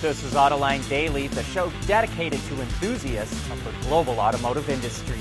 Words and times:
This 0.00 0.22
is 0.22 0.34
Autoline 0.34 0.88
Daily, 0.88 1.26
the 1.26 1.42
show 1.42 1.72
dedicated 1.88 2.38
to 2.44 2.60
enthusiasts 2.60 3.50
of 3.50 3.64
the 3.64 3.72
global 3.88 4.20
automotive 4.20 4.70
industry. 4.70 5.18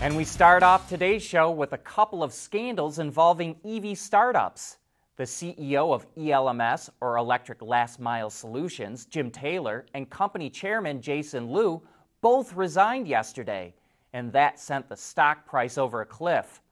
And 0.00 0.16
we 0.16 0.22
start 0.22 0.62
off 0.62 0.88
today's 0.88 1.24
show 1.24 1.50
with 1.50 1.72
a 1.72 1.78
couple 1.78 2.22
of 2.22 2.32
scandals 2.32 3.00
involving 3.00 3.56
EV 3.64 3.98
startups. 3.98 4.76
The 5.16 5.24
CEO 5.24 5.92
of 5.92 6.06
ELMS, 6.16 6.88
or 7.00 7.16
Electric 7.16 7.62
Last 7.62 7.98
Mile 7.98 8.30
Solutions, 8.30 9.06
Jim 9.06 9.32
Taylor, 9.32 9.86
and 9.92 10.08
company 10.08 10.48
chairman 10.48 11.02
Jason 11.02 11.50
Liu 11.52 11.82
both 12.20 12.54
resigned 12.54 13.08
yesterday, 13.08 13.74
and 14.12 14.32
that 14.34 14.60
sent 14.60 14.88
the 14.88 14.96
stock 14.96 15.44
price 15.46 15.78
over 15.78 16.00
a 16.00 16.06
cliff. 16.06 16.62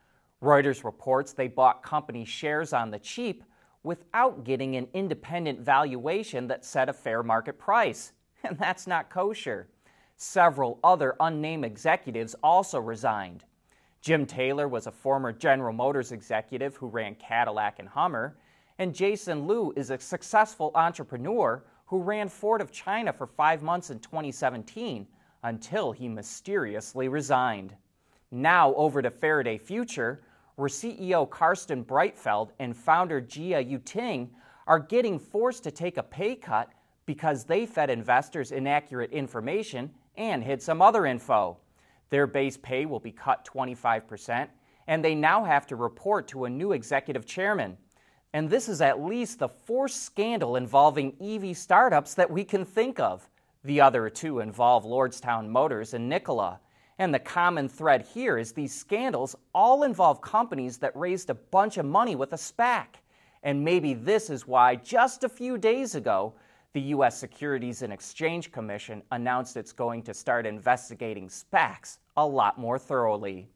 Reuters 0.40 0.84
reports 0.84 1.32
they 1.32 1.48
bought 1.48 1.82
company 1.82 2.24
shares 2.24 2.72
on 2.72 2.92
the 2.92 3.00
cheap 3.00 3.42
without 3.84 4.42
getting 4.42 4.74
an 4.74 4.88
independent 4.94 5.60
valuation 5.60 6.48
that 6.48 6.64
set 6.64 6.88
a 6.88 6.92
fair 6.92 7.22
market 7.22 7.58
price. 7.58 8.12
And 8.46 8.58
that's 8.58 8.86
not 8.86 9.08
kosher. 9.08 9.68
Several 10.16 10.78
other 10.84 11.16
unnamed 11.18 11.64
executives 11.64 12.36
also 12.42 12.78
resigned. 12.78 13.42
Jim 14.02 14.26
Taylor 14.26 14.68
was 14.68 14.86
a 14.86 14.92
former 14.92 15.32
General 15.32 15.72
Motors 15.72 16.12
executive 16.12 16.76
who 16.76 16.88
ran 16.88 17.14
Cadillac 17.14 17.78
and 17.78 17.88
Hummer, 17.88 18.36
and 18.78 18.94
Jason 18.94 19.46
Liu 19.46 19.72
is 19.76 19.88
a 19.88 19.98
successful 19.98 20.72
entrepreneur 20.74 21.64
who 21.86 22.02
ran 22.02 22.28
Ford 22.28 22.60
of 22.60 22.70
China 22.70 23.14
for 23.14 23.26
five 23.26 23.62
months 23.62 23.88
in 23.88 23.98
2017 23.98 25.06
until 25.42 25.92
he 25.92 26.06
mysteriously 26.06 27.08
resigned. 27.08 27.74
Now 28.30 28.74
over 28.74 29.00
to 29.00 29.10
Faraday 29.10 29.56
Future, 29.56 30.20
where 30.56 30.68
CEO 30.68 31.28
Carsten 31.28 31.84
Breitfeld 31.84 32.50
and 32.58 32.76
founder 32.76 33.20
Jia 33.20 33.68
Yuting 33.68 34.28
are 34.66 34.78
getting 34.78 35.18
forced 35.18 35.64
to 35.64 35.70
take 35.70 35.96
a 35.96 36.02
pay 36.02 36.36
cut 36.36 36.70
because 37.06 37.44
they 37.44 37.66
fed 37.66 37.90
investors 37.90 38.52
inaccurate 38.52 39.10
information 39.10 39.90
and 40.16 40.42
hid 40.42 40.62
some 40.62 40.80
other 40.80 41.06
info. 41.06 41.58
Their 42.10 42.26
base 42.26 42.56
pay 42.56 42.86
will 42.86 43.00
be 43.00 43.12
cut 43.12 43.44
25%, 43.44 44.48
and 44.86 45.04
they 45.04 45.14
now 45.14 45.44
have 45.44 45.66
to 45.66 45.76
report 45.76 46.28
to 46.28 46.44
a 46.44 46.50
new 46.50 46.72
executive 46.72 47.26
chairman. 47.26 47.76
And 48.32 48.48
this 48.48 48.68
is 48.68 48.80
at 48.80 49.02
least 49.02 49.38
the 49.38 49.48
fourth 49.48 49.92
scandal 49.92 50.56
involving 50.56 51.14
EV 51.20 51.56
startups 51.56 52.14
that 52.14 52.30
we 52.30 52.44
can 52.44 52.64
think 52.64 52.98
of. 52.98 53.28
The 53.64 53.80
other 53.80 54.10
two 54.10 54.40
involve 54.40 54.84
Lordstown 54.84 55.48
Motors 55.48 55.94
and 55.94 56.08
Nikola. 56.08 56.60
And 56.98 57.12
the 57.12 57.18
common 57.18 57.68
thread 57.68 58.02
here 58.02 58.38
is 58.38 58.52
these 58.52 58.74
scandals 58.74 59.34
all 59.54 59.82
involve 59.82 60.20
companies 60.20 60.78
that 60.78 60.96
raised 60.96 61.30
a 61.30 61.34
bunch 61.34 61.76
of 61.76 61.86
money 61.86 62.14
with 62.14 62.32
a 62.32 62.36
SPAC. 62.36 62.86
And 63.42 63.64
maybe 63.64 63.94
this 63.94 64.30
is 64.30 64.46
why 64.46 64.76
just 64.76 65.24
a 65.24 65.28
few 65.28 65.58
days 65.58 65.94
ago, 65.96 66.34
the 66.72 66.80
U.S. 66.80 67.18
Securities 67.18 67.82
and 67.82 67.92
Exchange 67.92 68.50
Commission 68.50 69.02
announced 69.12 69.56
it's 69.56 69.72
going 69.72 70.02
to 70.02 70.14
start 70.14 70.46
investigating 70.46 71.28
SPACs 71.28 71.98
a 72.16 72.26
lot 72.26 72.58
more 72.58 72.78
thoroughly. 72.78 73.48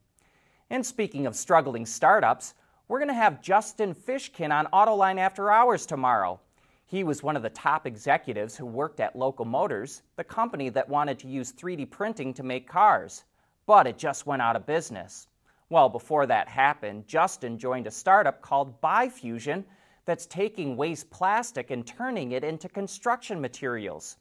And 0.71 0.85
speaking 0.85 1.27
of 1.27 1.35
struggling 1.35 1.87
startups, 1.87 2.55
we're 2.87 2.99
going 2.99 3.09
to 3.09 3.15
have 3.15 3.43
Justin 3.43 3.95
Fishkin 3.95 4.53
on 4.53 4.67
Autoline 4.67 5.19
After 5.19 5.51
Hours 5.51 5.87
tomorrow. 5.87 6.41
He 6.89 7.05
was 7.05 7.23
one 7.23 7.37
of 7.37 7.43
the 7.43 7.51
top 7.51 7.87
executives 7.87 8.57
who 8.57 8.67
worked 8.67 8.99
at 8.99 9.15
Local 9.15 9.45
Motors, 9.45 10.03
the 10.17 10.25
company 10.25 10.69
that 10.71 10.89
wanted 10.89 11.21
to 11.21 11.29
use 11.29 11.53
3D 11.53 11.89
printing 11.89 12.35
to 12.35 12.43
make 12.43 12.69
cars 12.69 13.23
but 13.69 13.87
it 13.87 13.99
just 13.99 14.27
went 14.27 14.41
out 14.41 14.57
of 14.57 14.65
business. 14.65 15.29
Well, 15.69 15.91
before 15.91 16.25
that 16.27 16.49
happened, 16.49 17.07
Justin 17.07 17.59
joined 17.59 17.87
a 17.87 17.91
startup 17.91 18.41
called 18.41 18.81
ByFusion 18.81 19.63
that's 20.07 20.25
taking 20.25 20.75
waste 20.75 21.11
plastic 21.11 21.71
and 21.71 21.87
turning 21.87 22.33
it 22.33 22.43
into 22.43 22.67
construction 22.71 23.39
materials. 23.43 24.17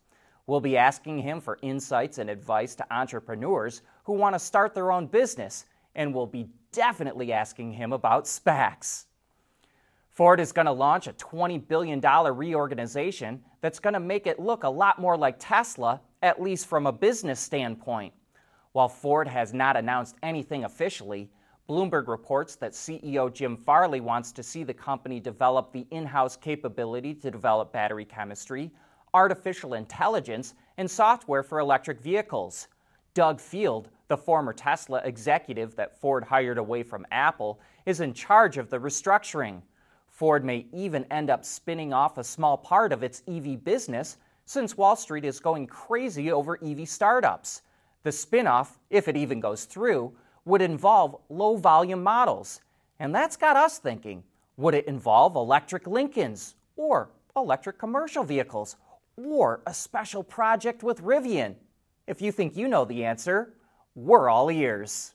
We'll 0.47 0.59
be 0.59 0.75
asking 0.75 1.19
him 1.19 1.39
for 1.39 1.59
insights 1.61 2.17
and 2.17 2.29
advice 2.29 2.75
to 2.75 2.93
entrepreneurs 2.93 3.83
who 4.03 4.13
want 4.13 4.35
to 4.35 4.39
start 4.39 4.75
their 4.75 4.91
own 4.91 5.07
business, 5.07 5.65
and 5.95 6.13
we'll 6.13 6.25
be 6.25 6.49
definitely 6.73 7.31
asking 7.31 7.71
him 7.71 7.93
about 7.93 8.25
SPACs. 8.25 9.05
Ford 10.17 10.39
is 10.39 10.51
going 10.51 10.65
to 10.65 10.71
launch 10.71 11.05
a 11.05 11.13
$20 11.13 11.67
billion 11.67 12.01
reorganization 12.01 13.39
that's 13.61 13.77
going 13.77 13.93
to 13.93 13.99
make 13.99 14.25
it 14.25 14.39
look 14.39 14.63
a 14.63 14.69
lot 14.69 14.97
more 14.97 15.15
like 15.15 15.35
Tesla, 15.37 16.01
at 16.23 16.41
least 16.41 16.65
from 16.65 16.87
a 16.87 16.91
business 16.91 17.39
standpoint. 17.39 18.11
While 18.71 18.89
Ford 18.89 19.27
has 19.27 19.53
not 19.53 19.77
announced 19.77 20.15
anything 20.23 20.63
officially, 20.63 21.29
Bloomberg 21.69 22.07
reports 22.07 22.55
that 22.55 22.71
CEO 22.71 23.31
Jim 23.31 23.55
Farley 23.55 23.99
wants 23.99 24.31
to 24.31 24.41
see 24.41 24.63
the 24.63 24.73
company 24.73 25.19
develop 25.19 25.71
the 25.71 25.85
in 25.91 26.03
house 26.03 26.35
capability 26.35 27.13
to 27.13 27.29
develop 27.29 27.71
battery 27.71 28.05
chemistry, 28.05 28.71
artificial 29.13 29.75
intelligence, 29.75 30.55
and 30.77 30.89
software 30.89 31.43
for 31.43 31.59
electric 31.59 32.01
vehicles. 32.01 32.69
Doug 33.13 33.39
Field, 33.39 33.89
the 34.07 34.17
former 34.17 34.53
Tesla 34.53 34.99
executive 35.03 35.75
that 35.75 36.01
Ford 36.01 36.23
hired 36.23 36.57
away 36.57 36.81
from 36.81 37.05
Apple, 37.11 37.59
is 37.85 37.99
in 37.99 38.15
charge 38.15 38.57
of 38.57 38.71
the 38.71 38.79
restructuring. 38.79 39.61
Ford 40.17 40.43
may 40.43 40.65
even 40.73 41.05
end 41.11 41.29
up 41.29 41.45
spinning 41.45 41.93
off 41.93 42.17
a 42.17 42.23
small 42.23 42.57
part 42.57 42.91
of 42.91 43.03
its 43.03 43.21
EV 43.27 43.63
business 43.63 44.17
since 44.45 44.75
Wall 44.75 44.95
Street 44.95 45.23
is 45.23 45.39
going 45.39 45.67
crazy 45.67 46.31
over 46.31 46.57
EV 46.65 46.89
startups. 46.89 47.61
The 48.01 48.09
spinoff, 48.09 48.79
if 48.89 49.07
it 49.07 49.15
even 49.15 49.39
goes 49.39 49.65
through, 49.65 50.11
would 50.43 50.63
involve 50.63 51.17
low 51.29 51.55
volume 51.55 52.01
models. 52.01 52.61
And 52.99 53.13
that's 53.13 53.37
got 53.37 53.55
us 53.55 53.77
thinking 53.77 54.23
would 54.57 54.73
it 54.73 54.87
involve 54.87 55.35
electric 55.35 55.85
Lincolns 55.85 56.55
or 56.77 57.11
electric 57.35 57.77
commercial 57.77 58.23
vehicles 58.23 58.75
or 59.17 59.61
a 59.67 59.73
special 59.73 60.23
project 60.23 60.81
with 60.81 61.03
Rivian? 61.03 61.53
If 62.07 62.23
you 62.23 62.31
think 62.31 62.57
you 62.57 62.67
know 62.67 62.85
the 62.85 63.05
answer, 63.05 63.53
we're 63.93 64.29
all 64.29 64.49
ears. 64.49 65.13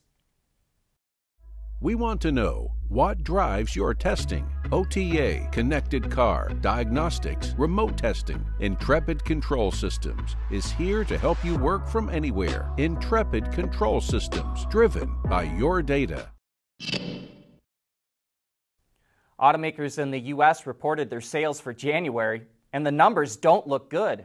We 1.81 1.97
want 1.97 2.21
to 2.21 2.31
know 2.31 2.71
what 2.89 3.25
drives 3.25 3.75
your 3.75 3.95
testing. 3.95 4.47
OTA, 4.73 5.47
connected 5.53 6.11
car, 6.11 6.49
diagnostics, 6.63 7.55
remote 7.59 7.99
testing. 7.99 8.43
Intrepid 8.61 9.23
Control 9.23 9.71
Systems 9.71 10.35
is 10.51 10.73
here 10.73 11.05
to 11.05 11.19
help 11.19 11.45
you 11.45 11.59
work 11.59 11.87
from 11.87 12.09
anywhere. 12.09 12.73
Intrepid 12.79 13.53
Control 13.53 14.01
Systems, 14.01 14.65
driven 14.71 15.15
by 15.27 15.43
your 15.43 15.83
data. 15.83 16.31
Automakers 19.39 19.99
in 19.99 20.11
the 20.11 20.21
U.S. 20.21 20.67
reported 20.67 21.11
their 21.11 21.21
sales 21.21 21.61
for 21.61 21.75
January, 21.75 22.41
and 22.73 22.87
the 22.87 22.91
numbers 22.91 23.37
don't 23.37 23.67
look 23.67 23.91
good. 23.91 24.25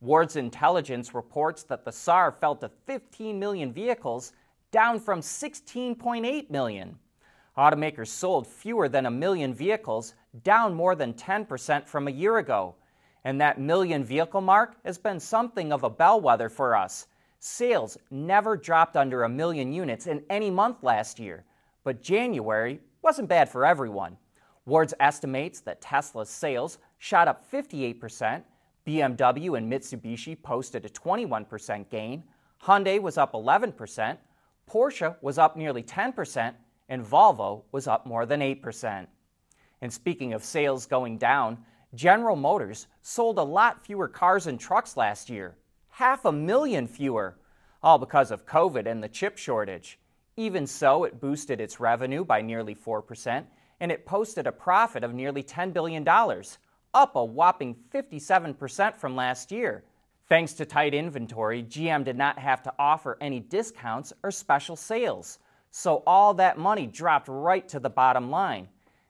Wards 0.00 0.36
Intelligence 0.36 1.12
reports 1.12 1.64
that 1.64 1.84
the 1.84 1.90
SAAR 1.90 2.30
fell 2.30 2.54
to 2.54 2.70
15 2.86 3.36
million 3.36 3.72
vehicles, 3.72 4.32
down 4.70 5.00
from 5.00 5.22
16.8 5.22 6.50
million. 6.50 6.96
Automakers 7.58 8.06
sold 8.06 8.46
fewer 8.46 8.88
than 8.88 9.06
a 9.06 9.10
million 9.10 9.52
vehicles, 9.52 10.14
down 10.44 10.72
more 10.72 10.94
than 10.94 11.12
10% 11.12 11.88
from 11.88 12.06
a 12.06 12.12
year 12.12 12.38
ago. 12.38 12.76
And 13.24 13.40
that 13.40 13.60
million 13.60 14.04
vehicle 14.04 14.40
mark 14.40 14.76
has 14.84 14.96
been 14.96 15.18
something 15.18 15.72
of 15.72 15.82
a 15.82 15.90
bellwether 15.90 16.48
for 16.48 16.76
us. 16.76 17.08
Sales 17.40 17.98
never 18.12 18.56
dropped 18.56 18.96
under 18.96 19.24
a 19.24 19.28
million 19.28 19.72
units 19.72 20.06
in 20.06 20.22
any 20.30 20.50
month 20.50 20.84
last 20.84 21.18
year, 21.18 21.44
but 21.82 22.00
January 22.00 22.78
wasn't 23.02 23.28
bad 23.28 23.48
for 23.48 23.66
everyone. 23.66 24.16
Wards 24.64 24.94
estimates 25.00 25.58
that 25.60 25.80
Tesla's 25.80 26.28
sales 26.28 26.78
shot 26.98 27.26
up 27.26 27.50
58%, 27.50 28.42
BMW 28.86 29.58
and 29.58 29.70
Mitsubishi 29.70 30.40
posted 30.40 30.84
a 30.84 30.88
21% 30.90 31.90
gain, 31.90 32.22
Hyundai 32.62 33.00
was 33.00 33.18
up 33.18 33.32
11%, 33.32 34.16
Porsche 34.70 35.16
was 35.22 35.38
up 35.38 35.56
nearly 35.56 35.82
10%, 35.82 36.54
and 36.88 37.04
Volvo 37.04 37.62
was 37.72 37.86
up 37.86 38.06
more 38.06 38.26
than 38.26 38.40
8%. 38.40 39.06
And 39.80 39.92
speaking 39.92 40.32
of 40.32 40.44
sales 40.44 40.86
going 40.86 41.18
down, 41.18 41.58
General 41.94 42.36
Motors 42.36 42.86
sold 43.02 43.38
a 43.38 43.42
lot 43.42 43.84
fewer 43.84 44.08
cars 44.08 44.46
and 44.46 44.58
trucks 44.58 44.96
last 44.96 45.30
year, 45.30 45.56
half 45.88 46.24
a 46.24 46.32
million 46.32 46.86
fewer, 46.86 47.38
all 47.82 47.98
because 47.98 48.30
of 48.30 48.46
COVID 48.46 48.86
and 48.86 49.02
the 49.02 49.08
chip 49.08 49.38
shortage. 49.38 49.98
Even 50.36 50.66
so, 50.66 51.04
it 51.04 51.20
boosted 51.20 51.60
its 51.60 51.80
revenue 51.80 52.24
by 52.24 52.42
nearly 52.42 52.74
4%, 52.74 53.44
and 53.80 53.92
it 53.92 54.06
posted 54.06 54.46
a 54.46 54.52
profit 54.52 55.02
of 55.02 55.14
nearly 55.14 55.42
$10 55.42 55.72
billion, 55.72 56.06
up 56.94 57.16
a 57.16 57.24
whopping 57.24 57.76
57% 57.92 58.96
from 58.96 59.16
last 59.16 59.50
year. 59.50 59.84
Thanks 60.28 60.52
to 60.54 60.66
tight 60.66 60.94
inventory, 60.94 61.62
GM 61.62 62.04
did 62.04 62.16
not 62.16 62.38
have 62.38 62.62
to 62.64 62.74
offer 62.78 63.16
any 63.20 63.40
discounts 63.40 64.12
or 64.22 64.30
special 64.30 64.76
sales. 64.76 65.38
So 65.70 66.02
all 66.06 66.34
that 66.34 66.58
money 66.58 66.86
dropped 66.86 67.28
right 67.28 67.68
to 67.68 67.80
the 67.80 67.90
bottom 67.90 68.30
line. 68.30 68.68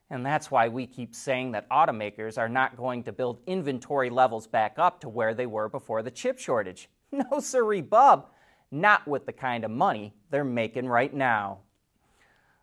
And 0.09 0.25
that's 0.25 0.49
why 0.49 0.67
we 0.67 0.87
keep 0.87 1.13
saying 1.13 1.51
that 1.51 1.69
automakers 1.69 2.37
are 2.37 2.49
not 2.49 2.75
going 2.75 3.03
to 3.03 3.11
build 3.11 3.41
inventory 3.45 4.09
levels 4.09 4.47
back 4.47 4.79
up 4.79 4.99
to 5.01 5.09
where 5.09 5.33
they 5.33 5.45
were 5.45 5.69
before 5.69 6.01
the 6.01 6.11
chip 6.11 6.39
shortage. 6.39 6.89
No, 7.11 7.39
sirree, 7.39 7.81
bub. 7.81 8.29
Not 8.69 9.07
with 9.07 9.25
the 9.25 9.33
kind 9.33 9.63
of 9.63 9.71
money 9.71 10.13
they're 10.29 10.43
making 10.43 10.87
right 10.87 11.11
now. 11.11 11.61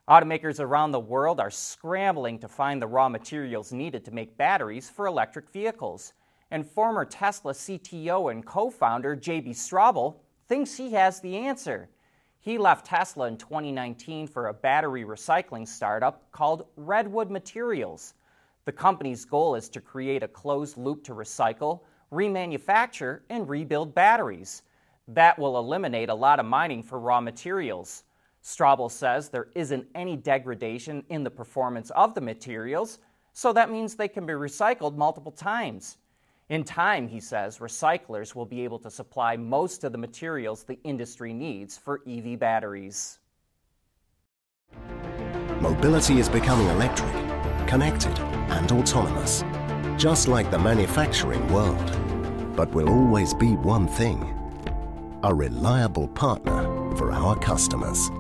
Automakers 0.08 0.60
around 0.60 0.92
the 0.92 1.00
world 1.00 1.40
are 1.40 1.50
scrambling 1.50 2.38
to 2.38 2.46
find 2.46 2.80
the 2.80 2.86
raw 2.86 3.08
materials 3.08 3.72
needed 3.72 4.04
to 4.04 4.12
make 4.12 4.36
batteries 4.36 4.88
for 4.88 5.06
electric 5.06 5.50
vehicles. 5.50 6.12
and 6.52 6.64
former 6.64 7.04
Tesla 7.04 7.52
CTO 7.52 8.30
and 8.30 8.46
co 8.46 8.70
founder 8.70 9.16
JB 9.16 9.50
Straubel 9.50 10.20
thinks 10.46 10.76
he 10.76 10.92
has 10.92 11.20
the 11.20 11.36
answer. 11.36 11.88
He 12.46 12.58
left 12.58 12.86
Tesla 12.86 13.26
in 13.26 13.38
2019 13.38 14.28
for 14.28 14.46
a 14.46 14.54
battery 14.54 15.04
recycling 15.04 15.66
startup 15.66 16.30
called 16.30 16.66
Redwood 16.76 17.28
Materials. 17.28 18.14
The 18.66 18.70
company's 18.70 19.24
goal 19.24 19.56
is 19.56 19.68
to 19.70 19.80
create 19.80 20.22
a 20.22 20.28
closed 20.28 20.76
loop 20.76 21.02
to 21.06 21.12
recycle, 21.12 21.80
remanufacture, 22.12 23.22
and 23.30 23.48
rebuild 23.48 23.96
batteries. 23.96 24.62
That 25.08 25.36
will 25.36 25.58
eliminate 25.58 26.08
a 26.08 26.14
lot 26.14 26.38
of 26.38 26.46
mining 26.46 26.84
for 26.84 27.00
raw 27.00 27.20
materials. 27.20 28.04
Straubel 28.44 28.92
says 28.92 29.28
there 29.28 29.48
isn't 29.56 29.88
any 29.96 30.16
degradation 30.16 31.04
in 31.08 31.24
the 31.24 31.30
performance 31.30 31.90
of 31.90 32.14
the 32.14 32.20
materials, 32.20 33.00
so 33.32 33.52
that 33.54 33.72
means 33.72 33.96
they 33.96 34.06
can 34.06 34.24
be 34.24 34.34
recycled 34.34 34.94
multiple 34.94 35.32
times. 35.32 35.96
In 36.48 36.62
time, 36.62 37.08
he 37.08 37.18
says, 37.18 37.58
recyclers 37.58 38.36
will 38.36 38.46
be 38.46 38.62
able 38.62 38.78
to 38.78 38.90
supply 38.90 39.36
most 39.36 39.82
of 39.82 39.90
the 39.90 39.98
materials 39.98 40.62
the 40.62 40.78
industry 40.84 41.32
needs 41.32 41.76
for 41.76 42.02
EV 42.06 42.38
batteries. 42.38 43.18
Mobility 45.60 46.20
is 46.20 46.28
becoming 46.28 46.68
electric, 46.68 47.12
connected, 47.66 48.16
and 48.50 48.70
autonomous, 48.70 49.42
just 49.96 50.28
like 50.28 50.48
the 50.52 50.58
manufacturing 50.58 51.52
world. 51.52 51.90
But 52.54 52.70
will 52.70 52.88
always 52.88 53.34
be 53.34 53.52
one 53.56 53.88
thing 53.88 54.32
a 55.24 55.34
reliable 55.34 56.06
partner 56.08 56.62
for 56.96 57.10
our 57.10 57.36
customers. 57.36 58.10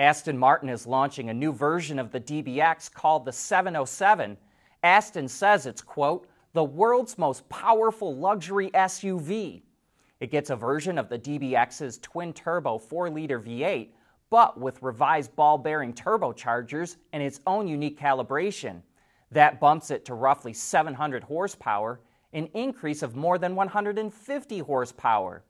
Aston 0.00 0.38
Martin 0.38 0.70
is 0.70 0.86
launching 0.86 1.28
a 1.28 1.34
new 1.34 1.52
version 1.52 1.98
of 1.98 2.10
the 2.10 2.20
DBX 2.20 2.90
called 2.90 3.26
the 3.26 3.32
707. 3.32 4.38
Aston 4.82 5.28
says 5.28 5.66
it's, 5.66 5.82
quote, 5.82 6.26
the 6.54 6.64
world's 6.64 7.18
most 7.18 7.46
powerful 7.50 8.16
luxury 8.16 8.70
SUV. 8.70 9.60
It 10.20 10.30
gets 10.30 10.48
a 10.48 10.56
version 10.56 10.96
of 10.96 11.10
the 11.10 11.18
DBX's 11.18 11.98
twin 11.98 12.32
turbo 12.32 12.78
4 12.78 13.10
liter 13.10 13.38
V8, 13.38 13.90
but 14.30 14.58
with 14.58 14.82
revised 14.82 15.36
ball 15.36 15.58
bearing 15.58 15.92
turbochargers 15.92 16.96
and 17.12 17.22
its 17.22 17.40
own 17.46 17.68
unique 17.68 18.00
calibration. 18.00 18.80
That 19.30 19.60
bumps 19.60 19.90
it 19.90 20.06
to 20.06 20.14
roughly 20.14 20.54
700 20.54 21.24
horsepower, 21.24 22.00
an 22.32 22.48
increase 22.54 23.02
of 23.02 23.16
more 23.16 23.36
than 23.36 23.54
150 23.54 24.58
horsepower. 24.60 25.44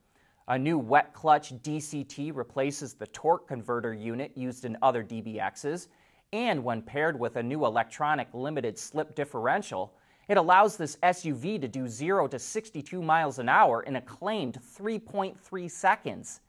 A 0.50 0.58
new 0.58 0.78
wet 0.80 1.14
clutch 1.14 1.52
DCT 1.62 2.34
replaces 2.34 2.94
the 2.94 3.06
torque 3.06 3.46
converter 3.46 3.94
unit 3.94 4.32
used 4.34 4.64
in 4.64 4.76
other 4.82 5.04
DBXs, 5.04 5.86
and 6.32 6.64
when 6.64 6.82
paired 6.82 7.16
with 7.16 7.36
a 7.36 7.42
new 7.42 7.64
electronic 7.64 8.26
limited 8.34 8.76
slip 8.76 9.14
differential, 9.14 9.94
it 10.26 10.36
allows 10.36 10.76
this 10.76 10.96
SUV 11.04 11.60
to 11.60 11.68
do 11.68 11.86
0 11.86 12.26
to 12.26 12.40
62 12.40 13.00
miles 13.00 13.38
an 13.38 13.48
hour 13.48 13.84
in 13.84 13.94
a 13.94 14.00
claimed 14.00 14.58
3.3 14.76 15.70
seconds. 15.70 16.40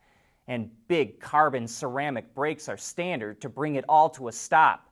And 0.48 0.72
big 0.88 1.20
carbon 1.20 1.68
ceramic 1.68 2.34
brakes 2.34 2.68
are 2.68 2.78
standard 2.78 3.40
to 3.42 3.50
bring 3.50 3.76
it 3.76 3.86
all 3.88 4.10
to 4.10 4.30
a 4.30 4.32
stop. 4.32 4.90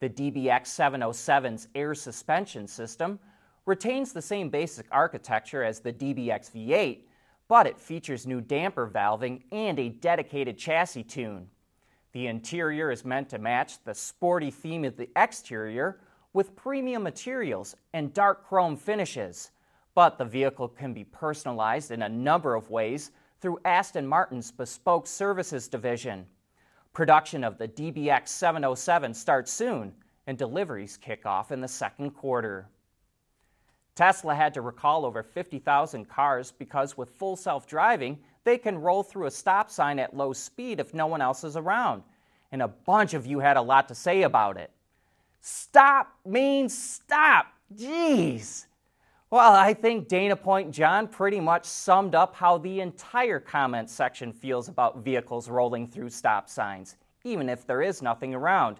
The 0.00 0.10
DBX 0.10 0.66
707's 0.66 1.68
air 1.74 1.94
suspension 1.94 2.66
system 2.66 3.20
retains 3.64 4.12
the 4.12 4.20
same 4.20 4.50
basic 4.50 4.84
architecture 4.90 5.64
as 5.64 5.80
the 5.80 5.94
DBX 5.94 6.50
V8 6.52 7.04
but 7.50 7.66
it 7.66 7.80
features 7.80 8.28
new 8.28 8.40
damper 8.40 8.88
valving 8.88 9.42
and 9.50 9.76
a 9.80 9.88
dedicated 9.88 10.56
chassis 10.56 11.02
tune. 11.02 11.48
The 12.12 12.28
interior 12.28 12.92
is 12.92 13.04
meant 13.04 13.28
to 13.30 13.38
match 13.38 13.82
the 13.82 13.92
sporty 13.92 14.52
theme 14.52 14.84
of 14.84 14.96
the 14.96 15.08
exterior 15.16 15.98
with 16.32 16.54
premium 16.54 17.02
materials 17.02 17.74
and 17.92 18.14
dark 18.14 18.46
chrome 18.46 18.76
finishes, 18.76 19.50
but 19.96 20.16
the 20.16 20.24
vehicle 20.24 20.68
can 20.68 20.94
be 20.94 21.02
personalized 21.02 21.90
in 21.90 22.02
a 22.02 22.08
number 22.08 22.54
of 22.54 22.70
ways 22.70 23.10
through 23.40 23.58
Aston 23.64 24.06
Martin's 24.06 24.52
Bespoke 24.52 25.08
Services 25.08 25.66
division. 25.66 26.26
Production 26.92 27.42
of 27.42 27.58
the 27.58 27.66
DBX 27.66 28.28
707 28.28 29.12
starts 29.12 29.52
soon, 29.52 29.92
and 30.28 30.38
deliveries 30.38 30.96
kick 30.96 31.26
off 31.26 31.50
in 31.50 31.60
the 31.60 31.66
second 31.66 32.12
quarter. 32.12 32.68
Tesla 33.94 34.34
had 34.34 34.54
to 34.54 34.60
recall 34.60 35.04
over 35.04 35.22
50,000 35.22 36.08
cars 36.08 36.52
because 36.52 36.96
with 36.96 37.10
full 37.10 37.36
self 37.36 37.66
driving, 37.66 38.18
they 38.44 38.56
can 38.56 38.78
roll 38.78 39.02
through 39.02 39.26
a 39.26 39.30
stop 39.30 39.70
sign 39.70 39.98
at 39.98 40.16
low 40.16 40.32
speed 40.32 40.80
if 40.80 40.94
no 40.94 41.06
one 41.06 41.20
else 41.20 41.44
is 41.44 41.56
around. 41.56 42.02
And 42.52 42.62
a 42.62 42.68
bunch 42.68 43.14
of 43.14 43.26
you 43.26 43.38
had 43.40 43.56
a 43.56 43.62
lot 43.62 43.88
to 43.88 43.94
say 43.94 44.22
about 44.22 44.56
it. 44.56 44.70
Stop 45.40 46.12
means 46.24 46.76
stop. 46.76 47.46
Jeez. 47.74 48.66
Well, 49.30 49.52
I 49.52 49.74
think 49.74 50.08
Dana 50.08 50.34
Point 50.34 50.72
John 50.72 51.06
pretty 51.06 51.38
much 51.38 51.64
summed 51.64 52.16
up 52.16 52.34
how 52.34 52.58
the 52.58 52.80
entire 52.80 53.38
comment 53.38 53.88
section 53.88 54.32
feels 54.32 54.68
about 54.68 55.04
vehicles 55.04 55.48
rolling 55.48 55.86
through 55.86 56.10
stop 56.10 56.48
signs, 56.48 56.96
even 57.22 57.48
if 57.48 57.64
there 57.64 57.80
is 57.80 58.02
nothing 58.02 58.34
around. 58.34 58.78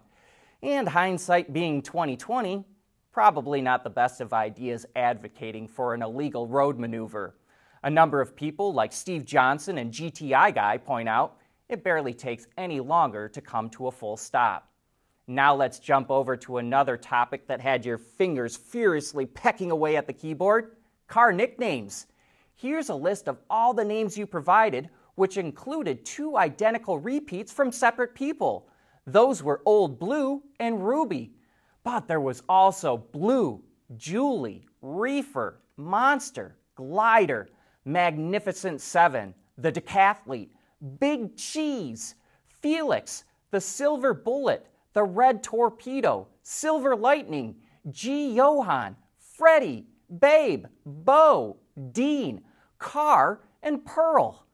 And 0.61 0.89
hindsight 0.89 1.53
being 1.53 1.83
2020, 1.83 2.65
probably 3.13 3.61
not 3.61 3.85
the 3.85 3.91
best 3.91 4.21
of 4.21 4.33
ideas 4.33 4.87
advocating 4.95 5.67
for 5.67 5.95
an 5.95 6.03
illegal 6.03 6.47
road 6.47 6.79
maneuver. 6.79 7.35
A 7.83 7.91
number 7.91 8.21
of 8.21 8.37
people, 8.37 8.73
like 8.73 8.93
Steve 8.93 9.25
Johnson 9.25 9.79
and 9.79 9.93
GTI 9.93 10.55
Guy, 10.55 10.77
point 10.77 11.09
out 11.09 11.37
it 11.69 11.85
barely 11.85 12.13
takes 12.13 12.47
any 12.59 12.81
longer 12.81 13.29
to 13.29 13.41
come 13.41 13.71
to 13.71 13.87
a 13.87 13.93
full 13.93 14.17
stop. 14.17 14.69
Now 15.27 15.55
let's 15.55 15.79
jump 15.79 16.11
over 16.11 16.37
to 16.39 16.59
another 16.59 16.97
topic 16.97 17.47
that 17.47 17.61
had 17.61 17.85
your 17.85 17.99
fingers 17.99 18.57
furiously 18.57 19.27
pecking 19.27 19.71
away 19.71 19.97
at 19.97 20.07
the 20.07 20.13
keyboard 20.13 20.77
car 21.07 21.33
nicknames. 21.33 22.07
Here's 22.57 22.89
a 22.89 22.95
list 22.95 23.29
of 23.29 23.39
all 23.49 23.73
the 23.73 23.85
names 23.85 24.19
you 24.19 24.27
provided, 24.27 24.91
which 25.15 25.37
included 25.37 26.05
two 26.05 26.37
identical 26.37 26.99
repeats 26.99 27.53
from 27.53 27.73
separate 27.73 28.15
people. 28.15 28.69
Those 29.07 29.43
were 29.43 29.63
Old 29.65 29.99
Blue 29.99 30.43
and 30.59 30.87
Ruby, 30.87 31.33
but 31.85 32.07
there 32.07 32.21
was 32.21 32.43
also 32.49 32.97
Blue, 32.97 33.63
Julie, 33.97 34.67
Reefer, 34.83 35.61
Monster, 35.77 36.57
Glider, 36.75 37.49
Magnificent 37.85 38.81
Seven, 38.81 39.35
the 39.59 39.73
Decathlete, 39.73 40.51
Big 40.99 41.37
Cheese, 41.37 42.15
Felix, 42.61 43.25
the 43.51 43.61
Silver 43.61 44.15
Bullet, 44.15 44.67
the 44.93 45.03
Red 45.03 45.43
Torpedo, 45.43 46.29
Silver 46.43 46.97
Lightning, 46.97 47.57
G. 47.91 48.35
Johann, 48.35 48.97
Freddie, 49.19 49.87
Babe, 50.21 50.67
Bo, 50.85 51.57
Dean, 51.93 52.43
Car, 52.79 53.41
and 53.63 53.85
Pearl. 53.85 54.47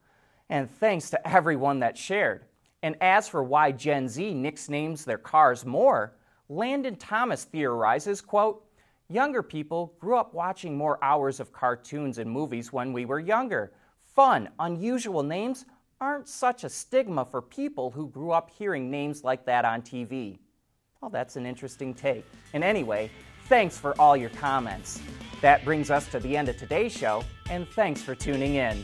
And 0.49 0.69
thanks 0.69 1.09
to 1.09 1.27
everyone 1.27 1.79
that 1.79 1.97
shared. 1.97 2.45
And 2.83 2.95
as 3.01 3.27
for 3.27 3.43
why 3.43 3.71
Gen 3.71 4.07
Z 4.07 4.33
nicknames 4.33 5.03
their 5.03 5.17
cars 5.17 5.65
more, 5.65 6.16
Landon 6.49 6.95
Thomas 6.95 7.43
theorizes, 7.43 8.21
quote, 8.21 8.63
Younger 9.09 9.41
people 9.41 9.93
grew 9.99 10.17
up 10.17 10.33
watching 10.33 10.77
more 10.77 11.01
hours 11.01 11.39
of 11.39 11.53
cartoons 11.53 12.17
and 12.17 12.29
movies 12.29 12.73
when 12.73 12.91
we 12.91 13.05
were 13.05 13.19
younger. 13.19 13.71
Fun, 14.15 14.49
unusual 14.59 15.23
names 15.23 15.65
aren't 16.01 16.27
such 16.27 16.63
a 16.63 16.69
stigma 16.69 17.25
for 17.25 17.41
people 17.41 17.89
who 17.89 18.09
grew 18.09 18.31
up 18.31 18.49
hearing 18.49 18.91
names 18.91 19.23
like 19.23 19.45
that 19.45 19.65
on 19.65 19.81
TV. 19.81 20.39
Well, 21.01 21.09
that's 21.09 21.35
an 21.35 21.45
interesting 21.45 21.93
take. 21.93 22.25
And 22.53 22.63
anyway, 22.63 23.09
thanks 23.47 23.77
for 23.77 23.99
all 23.99 24.17
your 24.17 24.29
comments. 24.31 25.01
That 25.41 25.63
brings 25.63 25.89
us 25.89 26.07
to 26.09 26.19
the 26.19 26.35
end 26.35 26.49
of 26.49 26.57
today's 26.57 26.91
show, 26.91 27.23
and 27.49 27.67
thanks 27.69 28.01
for 28.01 28.15
tuning 28.15 28.55
in. 28.55 28.83